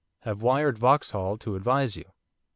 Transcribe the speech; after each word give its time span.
Have 0.21 0.41
wired 0.41 0.79
Vauxhall 0.79 1.37
to 1.37 1.53
advise 1.55 1.95
you. 1.95 2.05